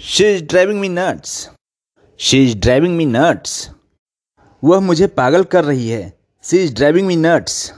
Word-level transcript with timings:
She 0.00 0.24
is 0.24 0.44
driving 0.44 0.80
me 0.80 0.88
nuts 0.88 1.50
she 2.18 2.42
is 2.44 2.56
driving 2.58 2.96
me 2.96 3.06
nuts 3.06 3.70
वह 4.64 4.80
मुझे 4.80 5.06
पागल 5.06 5.44
कर 5.44 5.64
रही 5.64 5.88
है. 5.88 6.12
She 6.44 6.56
is 6.56 6.74
driving 6.74 7.06
me 7.06 7.16
nuts 7.16 7.72